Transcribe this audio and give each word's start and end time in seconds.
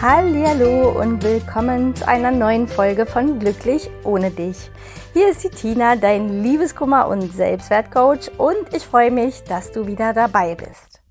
Hallo 0.00 0.90
und 0.90 1.24
willkommen 1.24 1.96
zu 1.96 2.06
einer 2.06 2.30
neuen 2.30 2.68
Folge 2.68 3.04
von 3.04 3.40
Glücklich 3.40 3.90
ohne 4.04 4.30
dich. 4.30 4.70
Hier 5.12 5.28
ist 5.28 5.42
die 5.42 5.48
Tina, 5.48 5.96
dein 5.96 6.40
Liebeskummer 6.44 7.08
und 7.08 7.32
Selbstwertcoach 7.32 8.30
und 8.38 8.72
ich 8.72 8.84
freue 8.84 9.10
mich, 9.10 9.42
dass 9.42 9.72
du 9.72 9.88
wieder 9.88 10.12
dabei 10.12 10.54
bist. 10.54 11.02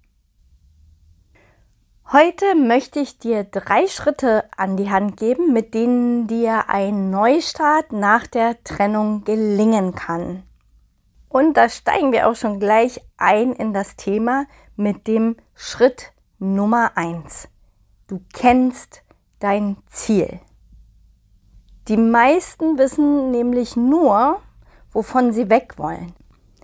Heute 2.13 2.55
möchte 2.55 3.01
ich 3.01 3.19
dir 3.19 3.43
drei 3.43 3.87
Schritte 3.87 4.45
an 4.55 4.77
die 4.77 4.89
Hand 4.89 5.17
geben, 5.17 5.51
mit 5.51 5.73
denen 5.73 6.27
dir 6.27 6.69
ein 6.69 7.09
Neustart 7.09 7.91
nach 7.91 8.25
der 8.25 8.63
Trennung 8.63 9.25
gelingen 9.25 9.95
kann. 9.95 10.43
Und 11.27 11.57
da 11.57 11.67
steigen 11.67 12.13
wir 12.13 12.29
auch 12.29 12.37
schon 12.37 12.61
gleich 12.61 13.01
ein 13.17 13.51
in 13.51 13.73
das 13.73 13.97
Thema 13.97 14.45
mit 14.77 15.07
dem 15.07 15.35
Schritt 15.55 16.13
Nummer 16.39 16.91
eins. 16.95 17.49
Du 18.07 18.21
kennst 18.31 19.03
dein 19.39 19.75
Ziel. 19.87 20.39
Die 21.89 21.97
meisten 21.97 22.77
wissen 22.77 23.31
nämlich 23.31 23.75
nur, 23.75 24.39
wovon 24.93 25.33
sie 25.33 25.49
weg 25.49 25.73
wollen. 25.75 26.13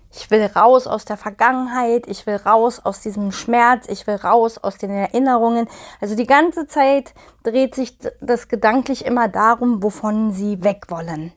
Ich 0.09 0.31
will 0.31 0.45
raus 0.45 0.87
aus 0.87 1.03
der 1.03 1.17
Vergangenheit, 1.17 2.07
ich 2.07 2.25
will 2.27 2.37
raus 2.37 2.79
aus 2.85 3.01
diesem 3.01 3.33
Schmerz, 3.33 3.89
ich 3.89 4.07
will 4.07 4.15
raus 4.15 4.57
aus 4.57 4.77
den 4.77 4.91
Erinnerungen. 4.91 5.67
Also 5.99 6.15
die 6.15 6.27
ganze 6.27 6.65
Zeit 6.67 7.13
dreht 7.43 7.75
sich 7.75 7.97
das 8.21 8.47
gedanklich 8.47 9.05
immer 9.05 9.27
darum, 9.27 9.83
wovon 9.83 10.31
sie 10.31 10.63
weg 10.63 10.85
wollen. 10.87 11.33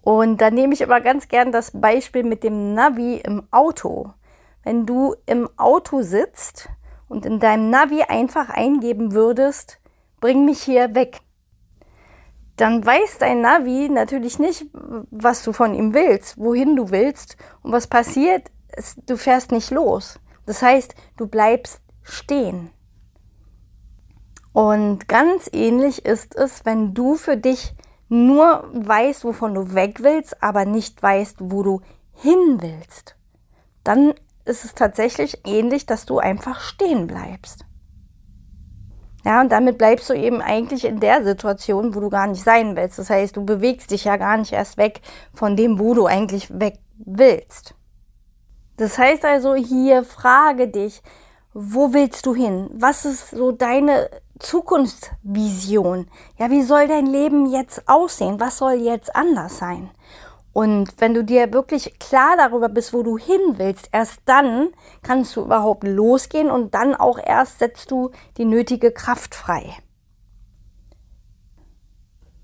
Und 0.00 0.40
da 0.40 0.50
nehme 0.50 0.72
ich 0.72 0.80
immer 0.80 1.02
ganz 1.02 1.28
gern 1.28 1.52
das 1.52 1.70
Beispiel 1.78 2.22
mit 2.22 2.44
dem 2.44 2.72
Navi 2.72 3.16
im 3.16 3.46
Auto. 3.50 4.14
Wenn 4.62 4.86
du 4.86 5.16
im 5.26 5.50
Auto 5.58 6.00
sitzt 6.00 6.70
und 7.14 7.24
in 7.24 7.38
deinem 7.38 7.70
Navi 7.70 8.02
einfach 8.02 8.50
eingeben 8.50 9.12
würdest, 9.12 9.78
bring 10.20 10.44
mich 10.44 10.60
hier 10.62 10.94
weg, 10.94 11.20
dann 12.56 12.84
weiß 12.84 13.18
dein 13.18 13.40
Navi 13.40 13.88
natürlich 13.88 14.38
nicht, 14.38 14.66
was 14.72 15.42
du 15.42 15.52
von 15.52 15.74
ihm 15.74 15.94
willst, 15.94 16.38
wohin 16.38 16.76
du 16.76 16.90
willst 16.90 17.36
und 17.62 17.72
was 17.72 17.86
passiert, 17.86 18.50
du 19.06 19.16
fährst 19.16 19.52
nicht 19.52 19.70
los. 19.70 20.20
Das 20.46 20.62
heißt, 20.62 20.94
du 21.16 21.26
bleibst 21.26 21.80
stehen. 22.02 22.70
Und 24.52 25.08
ganz 25.08 25.48
ähnlich 25.52 26.04
ist 26.04 26.36
es, 26.36 26.64
wenn 26.64 26.94
du 26.94 27.16
für 27.16 27.36
dich 27.36 27.74
nur 28.08 28.68
weißt, 28.72 29.24
wovon 29.24 29.54
du 29.54 29.74
weg 29.74 30.02
willst, 30.02 30.40
aber 30.42 30.64
nicht 30.64 31.02
weißt, 31.02 31.38
wo 31.40 31.62
du 31.62 31.80
hin 32.12 32.58
willst. 32.60 33.16
Dann 33.82 34.14
ist 34.44 34.64
es 34.64 34.74
tatsächlich 34.74 35.40
ähnlich, 35.46 35.86
dass 35.86 36.06
du 36.06 36.18
einfach 36.18 36.60
stehen 36.60 37.06
bleibst. 37.06 37.64
Ja, 39.24 39.40
und 39.40 39.50
damit 39.50 39.78
bleibst 39.78 40.10
du 40.10 40.14
eben 40.14 40.42
eigentlich 40.42 40.84
in 40.84 41.00
der 41.00 41.24
Situation, 41.24 41.94
wo 41.94 42.00
du 42.00 42.10
gar 42.10 42.26
nicht 42.26 42.44
sein 42.44 42.76
willst. 42.76 42.98
Das 42.98 43.08
heißt, 43.08 43.36
du 43.36 43.44
bewegst 43.44 43.90
dich 43.90 44.04
ja 44.04 44.18
gar 44.18 44.36
nicht 44.36 44.52
erst 44.52 44.76
weg 44.76 45.00
von 45.32 45.56
dem, 45.56 45.78
wo 45.78 45.94
du 45.94 46.04
eigentlich 46.06 46.48
weg 46.60 46.78
willst. 46.98 47.74
Das 48.76 48.98
heißt 48.98 49.24
also 49.24 49.54
hier, 49.54 50.04
frage 50.04 50.68
dich, 50.68 51.02
wo 51.54 51.94
willst 51.94 52.26
du 52.26 52.34
hin? 52.34 52.68
Was 52.74 53.04
ist 53.04 53.30
so 53.30 53.52
deine 53.52 54.10
Zukunftsvision? 54.40 56.08
Ja, 56.36 56.50
wie 56.50 56.62
soll 56.62 56.88
dein 56.88 57.06
Leben 57.06 57.46
jetzt 57.46 57.88
aussehen? 57.88 58.40
Was 58.40 58.58
soll 58.58 58.74
jetzt 58.74 59.14
anders 59.14 59.56
sein? 59.58 59.90
Und 60.54 60.94
wenn 61.00 61.14
du 61.14 61.24
dir 61.24 61.52
wirklich 61.52 61.98
klar 61.98 62.36
darüber 62.36 62.68
bist, 62.68 62.94
wo 62.94 63.02
du 63.02 63.18
hin 63.18 63.40
willst, 63.56 63.88
erst 63.90 64.20
dann 64.24 64.68
kannst 65.02 65.34
du 65.34 65.42
überhaupt 65.42 65.82
losgehen 65.82 66.48
und 66.48 66.74
dann 66.74 66.94
auch 66.94 67.18
erst 67.18 67.58
setzt 67.58 67.90
du 67.90 68.12
die 68.36 68.44
nötige 68.44 68.92
Kraft 68.92 69.34
frei. 69.34 69.74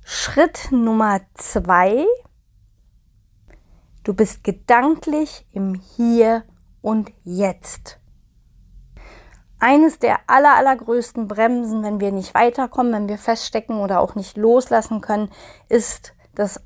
Schritt 0.03 0.73
Nummer 0.73 1.21
zwei. 1.35 2.05
Du 4.03 4.13
bist 4.13 4.43
gedanklich 4.43 5.47
im 5.53 5.75
Hier 5.75 6.43
und 6.83 7.13
Jetzt. 7.23 8.01
Eines 9.61 10.01
der 10.01 10.19
aller, 10.27 10.57
allergrößten 10.57 11.29
Bremsen, 11.29 11.85
wenn 11.85 12.01
wir 12.01 12.11
nicht 12.11 12.35
weiterkommen, 12.35 12.93
wenn 12.93 13.09
wir 13.09 13.19
feststecken 13.19 13.79
oder 13.79 14.01
auch 14.01 14.17
nicht 14.17 14.37
loslassen 14.37 15.01
können, 15.01 15.31
ist 15.69 16.15
das 16.35 16.61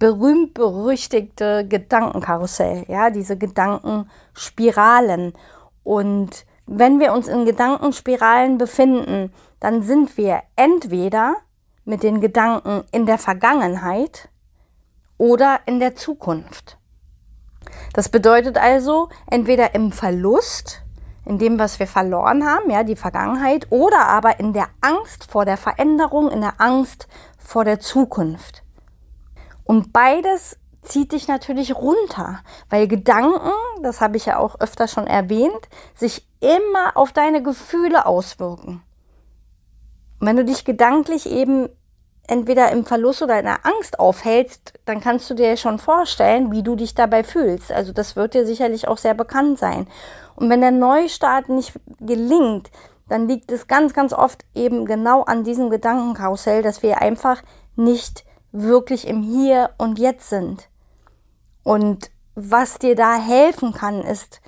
berühmt-berüchtigte 0.00 1.68
Gedankenkarussell, 1.68 2.86
ja, 2.88 3.10
diese 3.10 3.38
Gedankenspiralen. 3.38 5.34
Und 5.84 6.44
wenn 6.66 6.98
wir 6.98 7.12
uns 7.12 7.28
in 7.28 7.44
Gedankenspiralen 7.44 8.58
befinden, 8.58 9.32
dann 9.60 9.82
sind 9.82 10.16
wir 10.16 10.42
entweder 10.56 11.36
mit 11.84 12.02
den 12.02 12.20
Gedanken 12.20 12.82
in 12.90 13.06
der 13.06 13.18
Vergangenheit 13.18 14.28
oder 15.18 15.60
in 15.66 15.78
der 15.78 15.94
Zukunft. 15.94 16.78
Das 17.92 18.08
bedeutet 18.08 18.56
also 18.56 19.10
entweder 19.30 19.74
im 19.74 19.92
Verlust, 19.92 20.82
in 21.26 21.38
dem, 21.38 21.58
was 21.58 21.78
wir 21.78 21.86
verloren 21.86 22.46
haben, 22.46 22.70
ja, 22.70 22.84
die 22.84 22.96
Vergangenheit, 22.96 23.66
oder 23.70 24.06
aber 24.08 24.40
in 24.40 24.54
der 24.54 24.68
Angst 24.80 25.30
vor 25.30 25.44
der 25.44 25.58
Veränderung, 25.58 26.30
in 26.30 26.40
der 26.40 26.54
Angst 26.58 27.06
vor 27.38 27.64
der 27.64 27.80
Zukunft. 27.80 28.62
Und 29.64 29.92
beides 29.92 30.56
zieht 30.82 31.12
dich 31.12 31.28
natürlich 31.28 31.74
runter, 31.74 32.40
weil 32.68 32.88
Gedanken, 32.88 33.52
das 33.82 34.00
habe 34.00 34.16
ich 34.16 34.26
ja 34.26 34.38
auch 34.38 34.58
öfter 34.60 34.88
schon 34.88 35.06
erwähnt, 35.06 35.68
sich 35.94 36.26
immer 36.40 36.96
auf 36.96 37.12
deine 37.12 37.42
Gefühle 37.42 38.06
auswirken. 38.06 38.82
Und 40.18 40.26
wenn 40.26 40.36
du 40.36 40.44
dich 40.44 40.64
gedanklich 40.64 41.30
eben 41.30 41.68
entweder 42.26 42.70
im 42.70 42.86
Verlust 42.86 43.22
oder 43.22 43.38
in 43.38 43.46
der 43.46 43.66
Angst 43.66 43.98
aufhältst, 43.98 44.74
dann 44.84 45.00
kannst 45.00 45.28
du 45.28 45.34
dir 45.34 45.56
schon 45.56 45.78
vorstellen, 45.78 46.52
wie 46.52 46.62
du 46.62 46.76
dich 46.76 46.94
dabei 46.94 47.24
fühlst. 47.24 47.72
Also 47.72 47.92
das 47.92 48.16
wird 48.16 48.34
dir 48.34 48.46
sicherlich 48.46 48.86
auch 48.86 48.98
sehr 48.98 49.14
bekannt 49.14 49.58
sein. 49.58 49.88
Und 50.36 50.48
wenn 50.48 50.60
der 50.60 50.70
Neustart 50.70 51.48
nicht 51.48 51.72
gelingt, 51.98 52.70
dann 53.08 53.26
liegt 53.26 53.50
es 53.50 53.66
ganz, 53.66 53.92
ganz 53.92 54.12
oft 54.12 54.44
eben 54.54 54.86
genau 54.86 55.22
an 55.22 55.42
diesem 55.42 55.68
Gedankenkarussell, 55.68 56.62
dass 56.62 56.82
wir 56.82 57.02
einfach 57.02 57.42
nicht 57.74 58.24
wirklich 58.52 59.06
im 59.06 59.22
Hier 59.22 59.70
und 59.78 59.98
Jetzt 59.98 60.28
sind. 60.28 60.68
Und 61.62 62.10
was 62.34 62.78
dir 62.78 62.96
da 62.96 63.16
helfen 63.16 63.72
kann, 63.72 64.00
ist, 64.02 64.40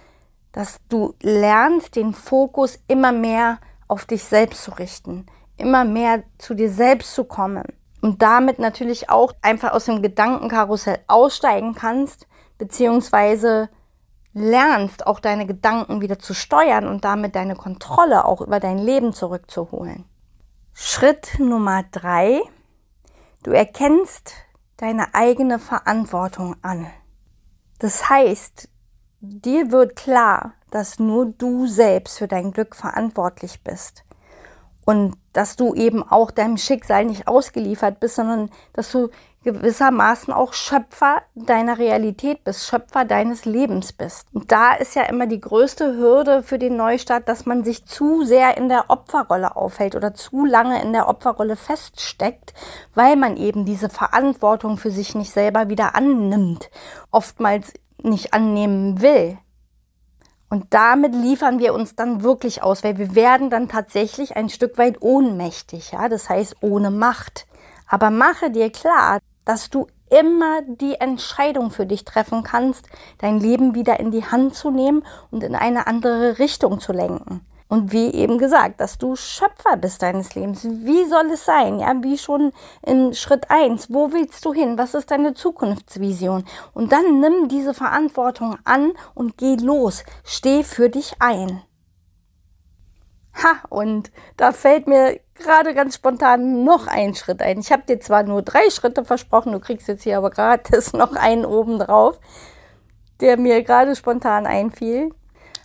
dass 0.53 0.81
du 0.89 1.15
lernst, 1.23 1.97
den 1.97 2.15
Fokus 2.15 2.79
immer 2.87 3.13
mehr 3.13 3.59
auf 3.89 4.05
dich 4.05 4.25
selbst 4.25 4.65
zu 4.65 4.73
richten, 4.73 5.27
immer 5.57 5.85
mehr 5.85 6.23
zu 6.39 6.55
dir 6.55 6.71
selbst 6.71 7.15
zu 7.15 7.25
kommen 7.25 7.65
und 8.01 8.23
damit 8.23 8.59
natürlich 8.59 9.09
auch 9.11 9.33
einfach 9.43 9.73
aus 9.73 9.87
dem 9.87 10.03
Gedankenkarussell 10.03 10.99
aussteigen 11.07 11.75
kannst, 11.75 12.27
beziehungsweise 12.59 13.69
lernst, 14.35 15.07
auch 15.07 15.21
deine 15.21 15.47
Gedanken 15.47 16.01
wieder 16.01 16.19
zu 16.19 16.35
steuern 16.35 16.87
und 16.87 17.05
damit 17.05 17.35
deine 17.35 17.55
Kontrolle 17.55 18.25
auch 18.25 18.41
über 18.41 18.61
dein 18.61 18.79
Leben 18.79 19.13
zurückzuholen. 19.13 20.05
Schritt 20.73 21.39
Nummer 21.39 21.85
drei 21.93 22.41
Du 23.43 23.51
erkennst 23.51 24.35
deine 24.77 25.15
eigene 25.15 25.59
Verantwortung 25.59 26.57
an. 26.63 26.87
Das 27.79 28.09
heißt, 28.09 28.69
dir 29.21 29.73
wird 29.73 29.97
klar, 29.97 30.55
dass 30.71 30.99
nur 30.99 31.27
du 31.27 31.67
selbst 31.67 32.19
für 32.19 32.29
dein 32.29 32.53
Glück 32.53 32.77
verantwortlich 32.77 33.63
bist 33.63 34.05
und 34.85 35.15
dass 35.33 35.57
du 35.57 35.75
eben 35.75 36.03
auch 36.03 36.31
deinem 36.31 36.57
Schicksal 36.57 37.05
nicht 37.05 37.29
ausgeliefert 37.29 38.01
bist, 38.01 38.17
sondern 38.17 38.51
dass 38.73 38.91
du 38.93 39.09
gewissermaßen 39.45 40.33
auch 40.33 40.53
Schöpfer 40.53 41.23
deiner 41.35 41.79
Realität 41.79 42.45
bist, 42.45 42.67
Schöpfer 42.67 43.05
deines 43.05 43.45
Lebens 43.45 43.93
bist. 43.93 44.29
Und 44.33 44.53
da 44.53 44.75
ist 44.75 44.95
ja 44.95 45.03
immer 45.03 45.27
die 45.27 45.41
größte 45.41 45.97
Hürde 45.97 46.43
für 46.43 46.59
den 46.59 46.77
Neustart, 46.77 47.29
dass 47.29 47.47
man 47.47 47.65
sich 47.65 47.85
zu 47.85 48.23
sehr 48.25 48.57
in 48.57 48.69
der 48.69 48.85
Opferrolle 48.89 49.57
aufhält 49.57 49.97
oder 49.97 50.15
zu 50.15 50.45
lange 50.45 50.81
in 50.81 50.93
der 50.93 51.09
Opferrolle 51.09 51.57
feststeckt, 51.57 52.55
weil 52.95 53.17
man 53.17 53.37
eben 53.37 53.65
diese 53.65 53.89
Verantwortung 53.89 54.77
für 54.77 54.91
sich 54.91 55.15
nicht 55.15 55.33
selber 55.33 55.69
wieder 55.69 55.95
annimmt, 55.97 56.71
oftmals 57.11 57.73
nicht 58.03 58.35
annehmen 58.35 59.01
will. 59.03 59.39
Und 60.53 60.67
damit 60.69 61.15
liefern 61.15 61.61
wir 61.61 61.73
uns 61.73 61.97
dann 61.97 62.23
wirklich 62.23 62.63
aus, 62.63 62.85
weil 62.85 62.99
wir 62.99 63.15
werden 63.15 63.49
dann 63.49 63.71
tatsächlich 63.71 64.37
ein 64.37 64.51
Stück 64.51 64.77
weit 64.77 65.01
ohnmächtig, 65.01 65.93
ja, 65.93 66.11
das 66.11 66.29
heißt 66.29 66.57
ohne 66.61 66.91
Macht. 66.91 67.47
Aber 67.89 68.11
mache 68.11 68.51
dir 68.51 68.69
klar, 68.69 69.21
dass 69.47 69.71
du 69.71 69.87
immer 70.11 70.61
die 70.67 70.97
Entscheidung 70.97 71.71
für 71.71 71.87
dich 71.87 72.05
treffen 72.05 72.43
kannst, 72.43 72.85
dein 73.17 73.41
Leben 73.41 73.75
wieder 73.75 73.99
in 73.99 74.11
die 74.11 74.27
Hand 74.27 74.55
zu 74.55 74.71
nehmen 74.71 75.07
und 75.31 75.43
in 75.43 75.55
eine 75.55 75.87
andere 75.87 76.39
Richtung 76.39 76.81
zu 76.81 76.93
lenken. 76.93 77.41
Und 77.73 77.91
wie 77.91 78.13
eben 78.13 78.37
gesagt, 78.37 78.83
dass 78.83 78.99
du 78.99 79.17
Schöpfer 79.17 79.79
bist 79.79 80.03
deines 80.03 80.35
Lebens. 80.35 80.63
Wie 80.63 81.07
soll 81.07 81.31
es 81.31 81.47
sein? 81.47 81.79
Ja, 81.79 81.95
wie 82.03 82.19
schon 82.19 82.53
in 82.83 83.15
Schritt 83.15 83.51
eins. 83.51 83.87
Wo 83.89 84.13
willst 84.13 84.45
du 84.45 84.53
hin? 84.53 84.77
Was 84.77 84.93
ist 84.93 85.11
deine 85.11 85.33
Zukunftsvision? 85.33 86.45
Und 86.75 86.93
dann 86.93 87.21
nimm 87.21 87.49
diese 87.49 87.73
Verantwortung 87.73 88.59
an 88.65 88.93
und 89.15 89.39
geh 89.39 89.55
los. 89.55 90.05
Steh 90.23 90.65
für 90.65 90.91
dich 90.91 91.15
ein. 91.19 91.63
Ha, 93.43 93.67
und 93.71 94.13
da 94.37 94.53
fällt 94.53 94.87
mir 94.87 95.19
gerade 95.33 95.73
ganz 95.73 95.95
spontan 95.95 96.65
noch 96.65 96.87
ein 96.89 97.15
Schritt 97.15 97.41
ein. 97.41 97.59
Ich 97.59 97.73
habe 97.73 97.85
dir 97.89 98.01
zwar 98.01 98.23
nur 98.23 98.43
drei 98.43 98.69
Schritte 98.69 99.07
versprochen, 99.07 99.53
du 99.53 99.61
kriegst 99.61 99.89
jetzt 99.89 100.03
hier 100.03 100.19
aber 100.19 100.29
gratis 100.29 100.93
noch 100.93 101.15
einen 101.15 101.47
oben 101.47 101.79
drauf, 101.79 102.21
der 103.23 103.39
mir 103.39 103.63
gerade 103.63 103.97
spontan 103.97 104.47
einfiel. 104.47 105.09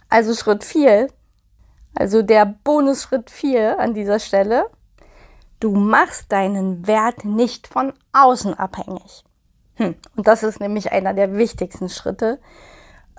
Also 0.07 0.33
Schritt 0.33 0.63
vier 0.63 1.09
also 1.99 2.21
der 2.21 2.45
Bonusschritt 2.45 3.29
4 3.29 3.79
an 3.79 3.93
dieser 3.93 4.19
Stelle. 4.19 4.67
Du 5.59 5.71
machst 5.71 6.31
deinen 6.31 6.85
Wert 6.85 7.25
nicht 7.25 7.67
von 7.67 7.93
außen 8.13 8.53
abhängig. 8.53 9.23
Hm. 9.75 9.95
Und 10.15 10.27
das 10.27 10.43
ist 10.43 10.59
nämlich 10.59 10.91
einer 10.91 11.13
der 11.13 11.35
wichtigsten 11.35 11.89
Schritte. 11.89 12.39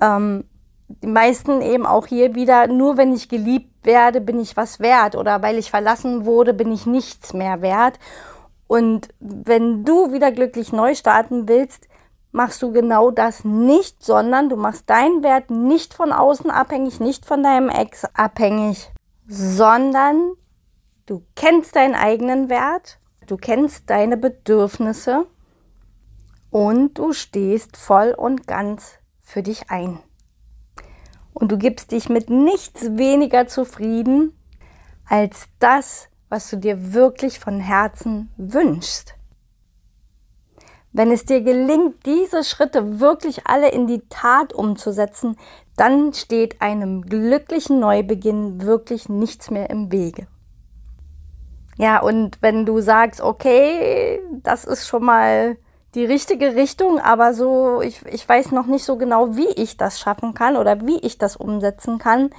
Ähm, 0.01 0.45
die 0.89 1.09
meisten 1.09 1.61
eben 1.61 1.85
auch 1.85 2.07
hier 2.07 2.35
wieder, 2.35 2.67
nur 2.67 2.97
wenn 2.97 3.13
ich 3.13 3.29
geliebt 3.29 3.85
werde, 3.85 4.21
bin 4.21 4.41
ich 4.41 4.57
was 4.57 4.81
wert 4.81 5.17
oder 5.17 5.43
weil 5.43 5.59
ich 5.59 5.71
verlassen 5.71 6.25
wurde, 6.25 6.55
bin 6.55 6.73
ich 6.73 6.87
nichts 6.87 7.35
mehr 7.35 7.61
wert. 7.61 7.99
Und 8.67 9.09
wenn 9.19 9.85
du 9.85 10.13
wieder 10.13 10.31
glücklich 10.31 10.73
neu 10.73 10.95
starten 10.95 11.49
willst, 11.49 11.88
machst 12.33 12.63
du 12.63 12.73
genau 12.73 13.11
das 13.11 13.45
nicht, 13.45 14.03
sondern 14.05 14.49
du 14.49 14.57
machst 14.57 14.89
deinen 14.91 15.23
Wert 15.23 15.51
nicht 15.51 15.95
von 15.95 16.13
außen 16.13 16.51
abhängig, 16.51 17.01
nicht 17.01 17.27
von 17.27 17.43
deinem 17.43 17.69
Ex 17.69 18.05
abhängig, 18.15 18.93
sondern 19.27 20.33
du 21.07 21.25
kennst 21.35 21.77
deinen 21.77 21.95
eigenen 21.95 22.49
Wert, 22.49 22.99
du 23.27 23.37
kennst 23.37 23.91
deine 23.91 24.17
Bedürfnisse 24.17 25.27
und 26.51 26.99
du 26.99 27.13
stehst 27.13 27.77
voll 27.77 28.15
und 28.17 28.47
ganz 28.47 28.99
für 29.21 29.43
dich 29.43 29.71
ein. 29.71 30.01
Und 31.35 31.53
du 31.53 31.59
gibst 31.59 31.93
dich 31.93 32.09
mit 32.09 32.31
nichts 32.31 32.97
weniger 32.97 33.47
zufrieden 33.47 34.33
als 35.07 35.49
das, 35.59 36.09
was 36.29 36.51
du 36.51 36.57
dir 36.57 36.93
wirklich 36.93 37.39
von 37.39 37.61
Herzen 37.61 38.31
wünschst. 38.37 39.18
Wenn 40.93 41.13
es 41.13 41.25
dir 41.25 41.43
gelingt, 41.43 42.07
diese 42.07 42.45
Schritte 42.45 43.01
wirklich 43.01 43.47
alle 43.47 43.71
in 43.71 43.87
die 43.87 44.03
Tat 44.09 44.53
umzusetzen, 44.53 45.37
dann 45.77 46.13
steht 46.13 46.61
einem 46.61 47.03
glücklichen 47.03 47.79
Neubeginn 47.79 48.63
wirklich 48.63 49.09
nichts 49.09 49.51
mehr 49.51 49.71
im 49.71 49.93
Wege. 49.93 50.27
Ja, 51.77 52.01
und 52.01 52.39
wenn 52.43 52.67
du 52.67 52.81
sagst, 52.81 53.21
okay, 53.21 54.21
das 54.43 54.65
ist 54.65 54.89
schon 54.89 55.05
mal 55.05 55.57
die 55.95 56.05
richtige 56.05 56.57
Richtung, 56.57 56.99
aber 56.99 57.33
so, 57.33 57.81
ich, 57.81 58.05
ich 58.07 58.29
weiß 58.29 58.51
noch 58.51 58.67
nicht 58.67 58.85
so 58.85 58.97
genau, 58.97 59.37
wie 59.37 59.49
ich 59.49 59.77
das 59.77 60.01
schaffen 60.01 60.35
kann 60.35 60.57
oder 60.57 60.85
wie 60.87 60.99
ich 60.99 61.19
das 61.19 61.37
umsetzen 61.37 61.99
kann, 61.99 62.31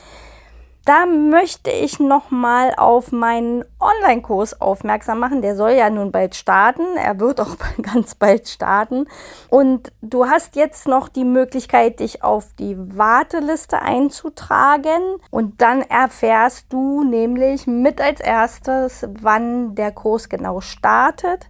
da 0.85 1.05
möchte 1.05 1.69
ich 1.69 1.99
nochmal 1.99 2.73
auf 2.75 3.11
meinen 3.11 3.63
Online-Kurs 3.79 4.59
aufmerksam 4.59 5.19
machen. 5.19 5.41
Der 5.41 5.55
soll 5.55 5.71
ja 5.71 5.89
nun 5.89 6.11
bald 6.11 6.35
starten. 6.35 6.83
Er 6.97 7.19
wird 7.19 7.41
auch 7.41 7.57
ganz 7.81 8.15
bald 8.15 8.47
starten. 8.47 9.05
Und 9.49 9.91
du 10.01 10.25
hast 10.25 10.55
jetzt 10.55 10.87
noch 10.87 11.09
die 11.09 11.25
Möglichkeit, 11.25 11.99
dich 11.99 12.23
auf 12.23 12.53
die 12.57 12.75
Warteliste 12.77 13.81
einzutragen. 13.81 15.17
Und 15.29 15.61
dann 15.61 15.81
erfährst 15.81 16.67
du 16.69 17.03
nämlich 17.03 17.67
mit 17.67 18.01
als 18.01 18.19
erstes, 18.19 19.07
wann 19.21 19.75
der 19.75 19.91
Kurs 19.91 20.29
genau 20.29 20.61
startet. 20.61 21.47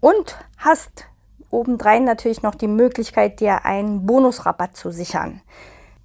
Und 0.00 0.38
hast 0.58 1.06
obendrein 1.50 2.04
natürlich 2.04 2.42
noch 2.42 2.54
die 2.54 2.68
Möglichkeit, 2.68 3.40
dir 3.40 3.64
einen 3.64 4.06
Bonusrabatt 4.06 4.76
zu 4.76 4.90
sichern. 4.90 5.40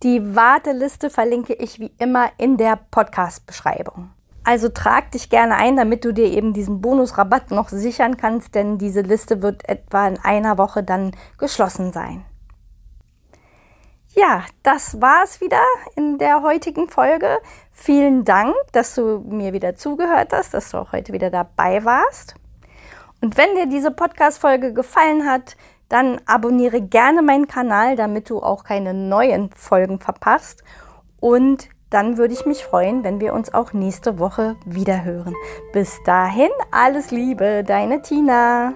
Die 0.04 0.36
Warteliste 0.36 1.10
verlinke 1.10 1.54
ich 1.54 1.80
wie 1.80 1.94
immer 1.98 2.30
in 2.38 2.58
der 2.58 2.78
Podcast-Beschreibung. 2.92 4.10
Also 4.44 4.68
trag 4.68 5.12
dich 5.12 5.30
gerne 5.30 5.56
ein, 5.56 5.78
damit 5.78 6.04
du 6.04 6.12
dir 6.12 6.26
eben 6.26 6.52
diesen 6.52 6.82
Bonusrabatt 6.82 7.52
noch 7.52 7.70
sichern 7.70 8.18
kannst, 8.18 8.54
denn 8.54 8.78
diese 8.78 9.00
Liste 9.00 9.42
wird 9.42 9.68
etwa 9.70 10.06
in 10.06 10.20
einer 10.20 10.58
Woche 10.58 10.84
dann 10.84 11.12
geschlossen 11.38 11.94
sein. 11.94 12.26
Ja, 14.10 14.44
das 14.62 15.00
war's 15.00 15.40
wieder 15.40 15.62
in 15.96 16.18
der 16.18 16.42
heutigen 16.42 16.90
Folge. 16.90 17.40
Vielen 17.72 18.26
Dank, 18.26 18.54
dass 18.74 18.96
du 18.96 19.20
mir 19.20 19.54
wieder 19.54 19.76
zugehört 19.76 20.34
hast, 20.34 20.54
dass 20.54 20.72
du 20.72 20.80
auch 20.80 20.92
heute 20.92 21.14
wieder 21.14 21.30
dabei 21.30 21.86
warst. 21.86 22.36
Und 23.22 23.38
wenn 23.38 23.56
dir 23.56 23.68
diese 23.68 23.92
Podcast-Folge 23.92 24.74
gefallen 24.74 25.26
hat, 25.26 25.56
dann 25.94 26.20
abonniere 26.26 26.82
gerne 26.82 27.22
meinen 27.22 27.48
Kanal, 27.48 27.96
damit 27.96 28.30
du 28.30 28.42
auch 28.42 28.64
keine 28.64 28.96
neuen 28.96 29.52
Folgen 29.56 30.00
verpasst. 30.00 30.64
Und 31.20 31.70
dann 31.92 32.18
würde 32.18 32.34
ich 32.34 32.48
mich 32.48 32.66
freuen, 32.66 33.04
wenn 33.04 33.22
wir 33.22 33.34
uns 33.34 33.54
auch 33.54 33.74
nächste 33.74 34.18
Woche 34.18 34.56
wieder 34.66 35.04
hören. 35.04 35.36
Bis 35.72 36.02
dahin, 36.04 36.50
alles 36.72 37.12
Liebe, 37.12 37.64
deine 37.64 38.02
Tina. 38.02 38.74